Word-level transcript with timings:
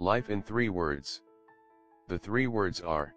Life 0.00 0.30
in 0.30 0.40
three 0.40 0.70
words. 0.70 1.20
The 2.08 2.18
three 2.18 2.46
words 2.46 2.80
are 2.80 3.14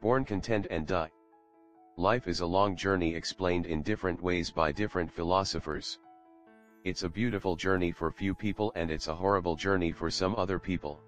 born, 0.00 0.24
content, 0.24 0.68
and 0.70 0.86
die. 0.86 1.10
Life 1.96 2.28
is 2.28 2.38
a 2.38 2.46
long 2.46 2.76
journey 2.76 3.16
explained 3.16 3.66
in 3.66 3.82
different 3.82 4.22
ways 4.22 4.48
by 4.48 4.70
different 4.70 5.10
philosophers. 5.10 5.98
It's 6.84 7.02
a 7.02 7.08
beautiful 7.08 7.56
journey 7.56 7.90
for 7.90 8.12
few 8.12 8.32
people 8.32 8.70
and 8.76 8.92
it's 8.92 9.08
a 9.08 9.14
horrible 9.14 9.56
journey 9.56 9.90
for 9.90 10.08
some 10.08 10.36
other 10.36 10.60
people. 10.60 11.02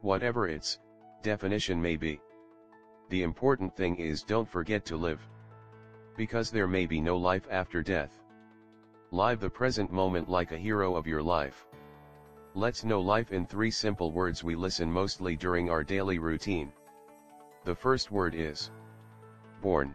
Whatever 0.00 0.48
its 0.48 0.80
definition 1.22 1.80
may 1.80 1.94
be. 1.94 2.20
The 3.10 3.22
important 3.22 3.76
thing 3.76 3.94
is 3.94 4.24
don't 4.24 4.48
forget 4.48 4.84
to 4.86 4.96
live. 4.96 5.20
Because 6.16 6.50
there 6.50 6.66
may 6.66 6.84
be 6.84 7.00
no 7.00 7.16
life 7.16 7.46
after 7.48 7.80
death. 7.80 8.20
Live 9.12 9.38
the 9.38 9.48
present 9.48 9.92
moment 9.92 10.28
like 10.28 10.50
a 10.50 10.58
hero 10.58 10.96
of 10.96 11.06
your 11.06 11.22
life. 11.22 11.64
Let's 12.54 12.84
know 12.84 13.00
life 13.00 13.30
in 13.30 13.46
three 13.46 13.70
simple 13.70 14.10
words 14.10 14.42
we 14.42 14.56
listen 14.56 14.90
mostly 14.90 15.36
during 15.36 15.70
our 15.70 15.84
daily 15.84 16.18
routine. 16.18 16.72
The 17.64 17.76
first 17.76 18.10
word 18.10 18.34
is 18.34 18.72
born. 19.62 19.94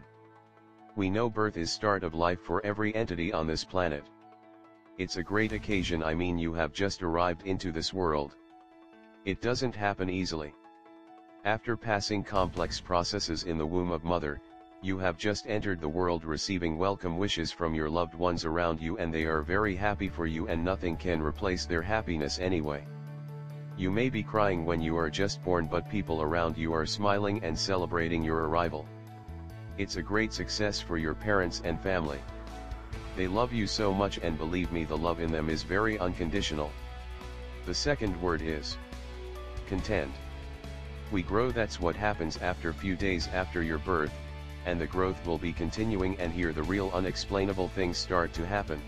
We 0.96 1.10
know 1.10 1.28
birth 1.28 1.58
is 1.58 1.70
start 1.70 2.02
of 2.02 2.14
life 2.14 2.40
for 2.40 2.64
every 2.64 2.94
entity 2.94 3.30
on 3.30 3.46
this 3.46 3.62
planet. 3.62 4.04
It's 4.96 5.18
a 5.18 5.22
great 5.22 5.52
occasion 5.52 6.02
I 6.02 6.14
mean 6.14 6.38
you 6.38 6.54
have 6.54 6.72
just 6.72 7.02
arrived 7.02 7.46
into 7.46 7.72
this 7.72 7.92
world. 7.92 8.36
It 9.26 9.42
doesn't 9.42 9.74
happen 9.74 10.08
easily. 10.08 10.54
After 11.44 11.76
passing 11.76 12.24
complex 12.24 12.80
processes 12.80 13.42
in 13.42 13.58
the 13.58 13.66
womb 13.66 13.90
of 13.90 14.02
mother, 14.02 14.40
you 14.86 14.98
have 14.98 15.18
just 15.18 15.48
entered 15.48 15.80
the 15.80 15.88
world 15.88 16.24
receiving 16.24 16.78
welcome 16.78 17.18
wishes 17.18 17.50
from 17.50 17.74
your 17.74 17.90
loved 17.90 18.14
ones 18.14 18.44
around 18.44 18.80
you 18.80 18.96
and 18.98 19.12
they 19.12 19.24
are 19.24 19.42
very 19.42 19.74
happy 19.74 20.08
for 20.08 20.28
you 20.28 20.46
and 20.46 20.64
nothing 20.64 20.96
can 20.96 21.20
replace 21.20 21.66
their 21.66 21.82
happiness 21.82 22.38
anyway. 22.38 22.84
You 23.76 23.90
may 23.90 24.08
be 24.08 24.22
crying 24.22 24.64
when 24.64 24.80
you 24.80 24.96
are 24.96 25.10
just 25.10 25.42
born 25.42 25.66
but 25.66 25.90
people 25.90 26.22
around 26.22 26.56
you 26.56 26.72
are 26.72 26.86
smiling 26.86 27.42
and 27.42 27.58
celebrating 27.58 28.22
your 28.22 28.46
arrival. 28.46 28.86
It's 29.76 29.96
a 29.96 30.02
great 30.02 30.32
success 30.32 30.80
for 30.80 30.98
your 30.98 31.14
parents 31.14 31.62
and 31.64 31.80
family. 31.80 32.20
They 33.16 33.26
love 33.26 33.52
you 33.52 33.66
so 33.66 33.92
much 33.92 34.18
and 34.18 34.38
believe 34.38 34.70
me 34.70 34.84
the 34.84 34.96
love 34.96 35.18
in 35.18 35.32
them 35.32 35.50
is 35.50 35.64
very 35.64 35.98
unconditional. 35.98 36.70
The 37.64 37.74
second 37.74 38.22
word 38.22 38.40
is 38.40 38.78
content. 39.66 40.12
We 41.10 41.22
grow 41.22 41.50
that's 41.50 41.80
what 41.80 41.96
happens 41.96 42.36
after 42.36 42.72
few 42.72 42.94
days 42.94 43.26
after 43.28 43.64
your 43.64 43.78
birth, 43.78 44.12
and 44.66 44.80
the 44.80 44.86
growth 44.86 45.24
will 45.24 45.38
be 45.38 45.52
continuing 45.52 46.18
and 46.18 46.32
here 46.32 46.52
the 46.52 46.62
real 46.64 46.90
unexplainable 46.92 47.68
things 47.68 47.96
start 47.96 48.32
to 48.34 48.44
happen. 48.44 48.82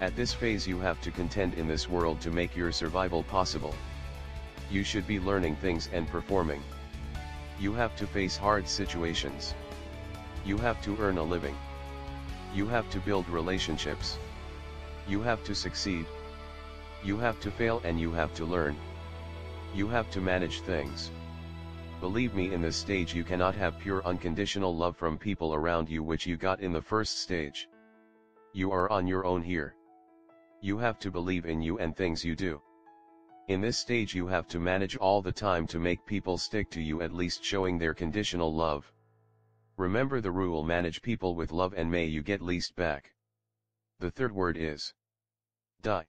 At 0.00 0.16
this 0.16 0.32
phase 0.32 0.66
you 0.66 0.80
have 0.80 1.00
to 1.02 1.10
contend 1.10 1.54
in 1.54 1.68
this 1.68 1.88
world 1.88 2.20
to 2.22 2.30
make 2.30 2.56
your 2.56 2.72
survival 2.72 3.22
possible. 3.22 3.74
You 4.70 4.82
should 4.82 5.06
be 5.06 5.20
learning 5.20 5.56
things 5.56 5.88
and 5.92 6.08
performing. 6.08 6.62
You 7.60 7.74
have 7.74 7.94
to 7.96 8.06
face 8.06 8.36
hard 8.36 8.68
situations. 8.68 9.54
You 10.44 10.56
have 10.58 10.80
to 10.82 10.96
earn 11.00 11.18
a 11.18 11.22
living. 11.22 11.56
You 12.54 12.66
have 12.68 12.88
to 12.90 13.00
build 13.00 13.28
relationships. 13.28 14.18
You 15.06 15.20
have 15.22 15.44
to 15.44 15.54
succeed. 15.54 16.06
You 17.04 17.18
have 17.18 17.40
to 17.40 17.50
fail 17.50 17.82
and 17.84 18.00
you 18.00 18.12
have 18.12 18.32
to 18.34 18.44
learn. 18.44 18.76
You 19.74 19.88
have 19.88 20.10
to 20.12 20.20
manage 20.20 20.60
things. 20.60 21.10
Believe 22.00 22.32
me 22.32 22.54
in 22.54 22.62
this 22.62 22.76
stage 22.76 23.12
you 23.12 23.24
cannot 23.24 23.56
have 23.56 23.80
pure 23.80 24.04
unconditional 24.04 24.74
love 24.74 24.96
from 24.96 25.18
people 25.18 25.52
around 25.52 25.88
you 25.88 26.04
which 26.04 26.26
you 26.26 26.36
got 26.36 26.60
in 26.60 26.72
the 26.72 26.80
first 26.80 27.18
stage. 27.18 27.68
You 28.52 28.70
are 28.70 28.88
on 28.88 29.08
your 29.08 29.24
own 29.24 29.42
here. 29.42 29.74
You 30.60 30.78
have 30.78 31.00
to 31.00 31.10
believe 31.10 31.44
in 31.44 31.60
you 31.60 31.80
and 31.80 31.96
things 31.96 32.24
you 32.24 32.36
do. 32.36 32.62
In 33.48 33.60
this 33.60 33.78
stage 33.78 34.14
you 34.14 34.28
have 34.28 34.46
to 34.46 34.60
manage 34.60 34.96
all 34.96 35.20
the 35.20 35.32
time 35.32 35.66
to 35.66 35.80
make 35.80 36.06
people 36.06 36.38
stick 36.38 36.70
to 36.70 36.80
you 36.80 37.02
at 37.02 37.12
least 37.12 37.42
showing 37.42 37.78
their 37.78 37.94
conditional 37.94 38.54
love. 38.54 38.92
Remember 39.76 40.20
the 40.20 40.30
rule 40.30 40.62
manage 40.62 41.02
people 41.02 41.34
with 41.34 41.50
love 41.50 41.74
and 41.76 41.90
may 41.90 42.04
you 42.04 42.22
get 42.22 42.40
least 42.40 42.76
back. 42.76 43.12
The 43.98 44.12
third 44.12 44.32
word 44.32 44.56
is 44.56 44.94
die. 45.82 46.06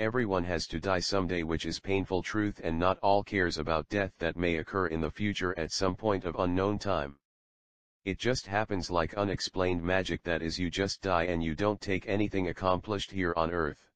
Everyone 0.00 0.42
has 0.42 0.66
to 0.66 0.80
die 0.80 0.98
someday 0.98 1.44
which 1.44 1.64
is 1.64 1.78
painful 1.78 2.20
truth 2.20 2.60
and 2.64 2.76
not 2.76 2.98
all 2.98 3.22
cares 3.22 3.58
about 3.58 3.88
death 3.88 4.12
that 4.18 4.36
may 4.36 4.56
occur 4.56 4.88
in 4.88 5.00
the 5.00 5.10
future 5.10 5.56
at 5.56 5.70
some 5.70 5.94
point 5.94 6.24
of 6.24 6.34
unknown 6.34 6.80
time. 6.80 7.16
It 8.04 8.18
just 8.18 8.48
happens 8.48 8.90
like 8.90 9.14
unexplained 9.14 9.84
magic 9.84 10.24
that 10.24 10.42
is 10.42 10.58
you 10.58 10.68
just 10.68 11.00
die 11.00 11.26
and 11.26 11.44
you 11.44 11.54
don't 11.54 11.80
take 11.80 12.08
anything 12.08 12.48
accomplished 12.48 13.12
here 13.12 13.34
on 13.36 13.52
earth. 13.52 13.88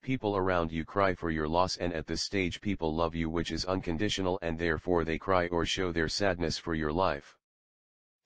People 0.00 0.36
around 0.36 0.70
you 0.70 0.84
cry 0.84 1.12
for 1.12 1.32
your 1.32 1.48
loss 1.48 1.76
and 1.76 1.92
at 1.92 2.06
this 2.06 2.22
stage 2.22 2.60
people 2.60 2.94
love 2.94 3.16
you 3.16 3.28
which 3.28 3.50
is 3.50 3.64
unconditional 3.64 4.38
and 4.42 4.60
therefore 4.60 5.04
they 5.04 5.18
cry 5.18 5.48
or 5.48 5.66
show 5.66 5.90
their 5.90 6.08
sadness 6.08 6.56
for 6.56 6.76
your 6.76 6.92
life. 6.92 7.36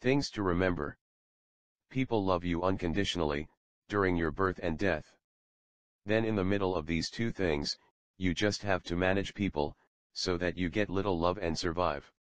Things 0.03 0.29
to 0.33 0.43
remember. 0.43 0.99
People 1.89 2.23
love 2.23 2.45
you 2.45 2.63
unconditionally, 2.63 3.49
during 3.89 4.17
your 4.17 4.31
birth 4.31 4.61
and 4.63 4.79
death. 4.79 5.17
Then 6.07 6.25
in 6.25 6.35
the 6.35 6.45
middle 6.45 6.77
of 6.77 6.87
these 6.87 7.09
two 7.11 7.31
things, 7.31 7.77
you 8.19 8.35
just 8.35 8.63
have 8.63 8.83
to 8.85 8.97
manage 8.97 9.35
people, 9.35 9.77
so 10.13 10.37
that 10.37 10.57
you 10.57 10.69
get 10.69 10.91
little 10.91 11.19
love 11.19 11.39
and 11.39 11.59
survive. 11.59 12.13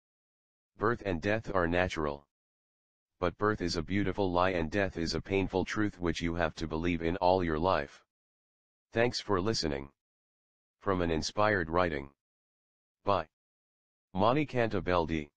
Birth 0.76 1.02
and 1.04 1.20
death 1.20 1.54
are 1.54 1.66
natural. 1.66 2.26
But 3.18 3.38
birth 3.38 3.60
is 3.60 3.76
a 3.76 3.82
beautiful 3.82 4.32
lie 4.32 4.50
and 4.50 4.70
death 4.70 4.96
is 4.96 5.14
a 5.14 5.20
painful 5.20 5.64
truth 5.64 5.98
which 5.98 6.20
you 6.20 6.34
have 6.34 6.54
to 6.56 6.66
believe 6.66 7.02
in 7.02 7.16
all 7.18 7.44
your 7.44 7.58
life. 7.58 8.04
Thanks 8.92 9.20
for 9.20 9.40
listening. 9.40 9.90
From 10.80 11.02
an 11.02 11.10
inspired 11.10 11.70
writing. 11.70 12.10
By 13.04 13.28
Mani 14.12 14.46
Belde. 14.46 15.30